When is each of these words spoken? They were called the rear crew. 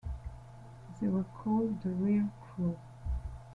They 0.99 1.07
were 1.07 1.25
called 1.25 1.83
the 1.83 1.91
rear 1.91 2.27
crew. 2.41 2.75